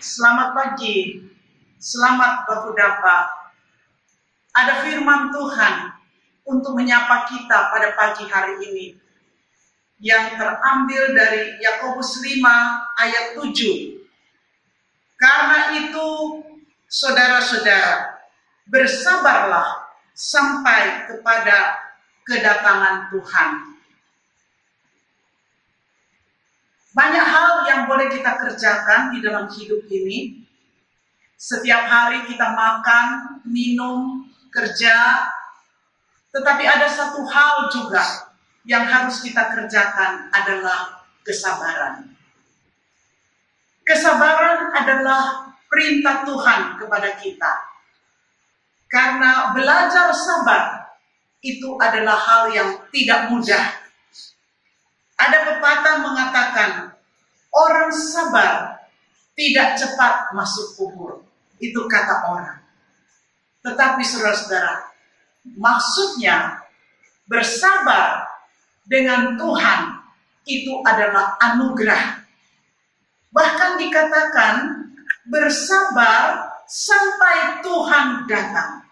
Selamat 0.00 0.56
pagi, 0.56 1.20
selamat 1.76 2.48
Bapak 2.48 2.72
Dapa. 2.72 3.18
Ada 4.56 4.80
firman 4.80 5.28
Tuhan 5.28 5.92
untuk 6.48 6.72
menyapa 6.72 7.28
kita 7.28 7.68
pada 7.68 7.92
pagi 7.92 8.24
hari 8.24 8.64
ini 8.64 8.86
yang 10.00 10.40
terambil 10.40 11.12
dari 11.12 11.52
Yakobus 11.60 12.16
5 12.16 12.32
ayat 12.96 13.36
7. 13.44 14.00
Karena 15.20 15.76
itu, 15.84 16.08
saudara-saudara, 16.88 18.24
bersabarlah 18.72 19.84
sampai 20.16 21.12
kepada 21.12 21.76
kedatangan 22.24 23.12
Tuhan. 23.12 23.50
Banyak 27.00 27.26
hal 27.32 27.64
yang 27.64 27.80
boleh 27.88 28.12
kita 28.12 28.36
kerjakan 28.36 29.16
di 29.16 29.24
dalam 29.24 29.48
hidup 29.48 29.88
ini. 29.88 30.44
Setiap 31.40 31.88
hari 31.88 32.28
kita 32.28 32.52
makan, 32.52 33.40
minum, 33.48 34.28
kerja. 34.52 35.24
Tetapi 36.28 36.60
ada 36.68 36.84
satu 36.92 37.24
hal 37.24 37.72
juga 37.72 38.04
yang 38.68 38.84
harus 38.84 39.24
kita 39.24 39.48
kerjakan 39.48 40.28
adalah 40.28 41.08
kesabaran. 41.24 42.12
Kesabaran 43.88 44.68
adalah 44.76 45.56
perintah 45.72 46.28
Tuhan 46.28 46.60
kepada 46.84 47.16
kita. 47.16 47.52
Karena 48.92 49.56
belajar 49.56 50.12
sabar 50.12 50.92
itu 51.40 51.80
adalah 51.80 52.20
hal 52.20 52.42
yang 52.52 52.68
tidak 52.92 53.32
mudah 53.32 53.88
ada 55.20 55.38
pepatah 55.52 55.96
mengatakan, 56.00 56.70
orang 57.52 57.92
sabar 57.92 58.80
tidak 59.36 59.76
cepat 59.76 60.32
masuk 60.32 60.80
kubur. 60.80 61.20
Itu 61.60 61.84
kata 61.84 62.24
orang. 62.24 62.58
Tetapi 63.60 64.00
saudara-saudara, 64.00 64.88
maksudnya 65.60 66.64
bersabar 67.28 68.24
dengan 68.88 69.36
Tuhan 69.36 69.80
itu 70.48 70.80
adalah 70.88 71.36
anugerah. 71.36 72.24
Bahkan 73.30 73.70
dikatakan 73.76 74.54
bersabar 75.28 76.48
sampai 76.64 77.60
Tuhan 77.60 78.24
datang. 78.24 78.82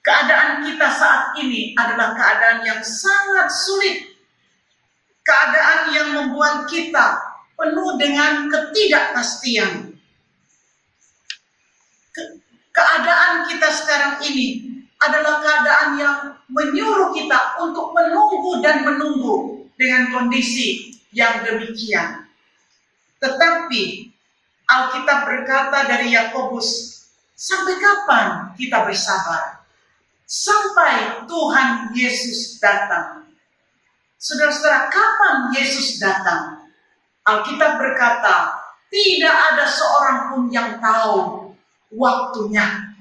Keadaan 0.00 0.64
kita 0.64 0.88
saat 0.92 1.36
ini 1.40 1.72
adalah 1.76 2.12
keadaan 2.16 2.64
yang 2.64 2.80
sangat 2.84 3.48
sulit 3.52 4.09
keadaan 5.30 5.80
yang 5.94 6.08
membuat 6.18 6.66
kita 6.66 7.22
penuh 7.54 7.94
dengan 8.02 8.50
ketidakpastian. 8.50 9.94
Ke 12.10 12.22
keadaan 12.74 13.46
kita 13.46 13.68
sekarang 13.70 14.14
ini 14.26 14.66
adalah 14.98 15.38
keadaan 15.38 15.88
yang 16.02 16.16
menyuruh 16.50 17.14
kita 17.14 17.62
untuk 17.62 17.94
menunggu 17.94 18.58
dan 18.58 18.82
menunggu 18.82 19.64
dengan 19.78 20.10
kondisi 20.10 20.98
yang 21.14 21.46
demikian. 21.46 22.26
Tetapi 23.22 24.10
Alkitab 24.66 25.18
berkata 25.26 25.86
dari 25.86 26.10
Yakobus, 26.10 27.00
sampai 27.38 27.78
kapan 27.78 28.26
kita 28.58 28.82
bersabar? 28.82 29.62
Sampai 30.26 31.26
Tuhan 31.26 31.90
Yesus 31.94 32.62
datang. 32.62 33.29
Saudara-saudara, 34.20 34.92
kapan 34.92 35.36
Yesus 35.56 35.96
datang? 35.96 36.68
Alkitab 37.24 37.80
berkata, 37.80 38.52
tidak 38.92 39.32
ada 39.32 39.64
seorang 39.64 40.18
pun 40.28 40.42
yang 40.52 40.76
tahu 40.76 41.48
waktunya. 41.96 42.92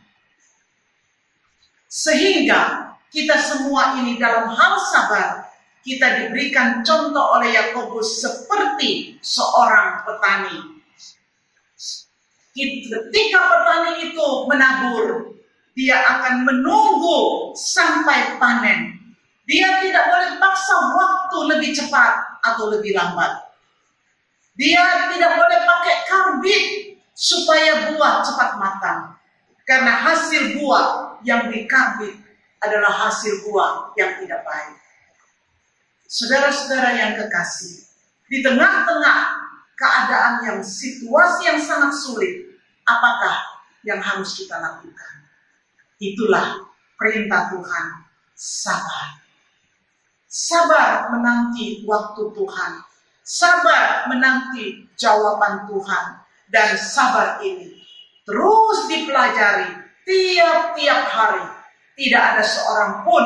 Sehingga 1.92 2.96
kita 3.12 3.36
semua 3.36 4.00
ini 4.00 4.16
dalam 4.16 4.48
hal 4.48 4.74
sabar, 4.80 5.44
kita 5.84 6.24
diberikan 6.24 6.88
contoh 6.88 7.36
oleh 7.36 7.52
Yakobus 7.52 8.24
seperti 8.24 9.20
seorang 9.20 10.08
petani. 10.08 10.80
Ketika 12.56 13.40
petani 13.44 14.08
itu 14.08 14.28
menabur, 14.48 15.36
dia 15.76 16.00
akan 16.00 16.48
menunggu 16.48 17.52
sampai 17.60 18.40
panen 18.40 18.99
dia 19.50 19.82
tidak 19.82 20.06
boleh 20.14 20.38
paksa 20.38 20.78
waktu 20.94 21.38
lebih 21.50 21.74
cepat 21.74 22.22
atau 22.46 22.70
lebih 22.70 22.94
lambat. 22.94 23.50
Dia 24.54 25.10
tidak 25.10 25.42
boleh 25.42 25.60
pakai 25.66 25.96
karbit 26.06 26.64
supaya 27.18 27.90
buah 27.90 28.22
cepat 28.22 28.62
matang. 28.62 29.18
Karena 29.66 30.06
hasil 30.06 30.62
buah 30.62 31.18
yang 31.26 31.50
dikarbit 31.50 32.14
adalah 32.62 33.10
hasil 33.10 33.42
buah 33.50 33.98
yang 33.98 34.22
tidak 34.22 34.46
baik. 34.46 34.78
Saudara-saudara 36.06 36.94
yang 36.94 37.12
kekasih, 37.18 37.90
di 38.30 38.46
tengah-tengah 38.46 39.18
keadaan 39.74 40.34
yang 40.46 40.60
situasi 40.62 41.50
yang 41.50 41.58
sangat 41.62 41.94
sulit, 41.98 42.54
apakah 42.86 43.66
yang 43.82 43.98
harus 43.98 44.38
kita 44.38 44.62
lakukan? 44.62 45.14
Itulah 45.98 46.70
perintah 46.98 47.50
Tuhan, 47.54 47.86
sabar. 48.38 49.29
Sabar 50.30 51.10
menanti 51.10 51.82
waktu 51.90 52.22
Tuhan. 52.38 52.86
Sabar 53.26 54.06
menanti 54.06 54.86
jawaban 54.94 55.66
Tuhan. 55.66 56.06
Dan 56.54 56.78
sabar 56.78 57.42
ini 57.42 57.82
terus 58.30 58.86
dipelajari 58.86 59.74
tiap-tiap 60.06 61.02
hari. 61.10 61.46
Tidak 61.98 62.22
ada 62.22 62.46
seorang 62.46 63.02
pun 63.02 63.26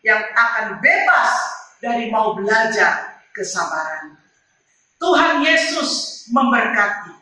yang 0.00 0.24
akan 0.24 0.80
bebas 0.80 1.30
dari 1.84 2.08
mau 2.08 2.32
belajar 2.32 3.20
kesabaran. 3.36 4.16
Tuhan 4.96 5.44
Yesus 5.44 6.24
memberkati. 6.32 7.12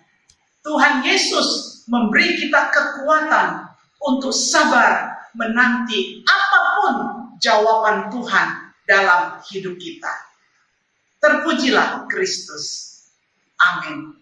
Tuhan 0.63 1.03
Yesus 1.03 1.83
memberi 1.91 2.39
kita 2.39 2.71
kekuatan 2.71 3.75
untuk 4.07 4.31
sabar 4.31 5.19
menanti 5.35 6.23
apa 6.23 6.61
pun 6.79 6.95
jawaban 7.43 8.09
Tuhan 8.09 8.66
dalam 8.87 9.43
hidup 9.51 9.77
kita. 9.77 10.13
Terpujilah 11.19 12.07
Kristus. 12.07 12.95
Amin. 13.59 14.15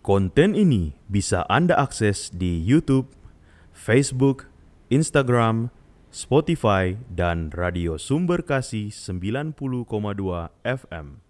Konten 0.00 0.56
ini 0.56 0.96
bisa 1.06 1.44
Anda 1.46 1.76
akses 1.76 2.32
di 2.32 2.58
YouTube, 2.60 3.12
Facebook, 3.70 4.48
Instagram, 4.90 5.70
Spotify, 6.10 6.98
dan 7.06 7.54
radio 7.54 7.94
sumber 7.94 8.42
kasih 8.42 8.90
90,2 8.90 9.54
FM. 10.66 11.29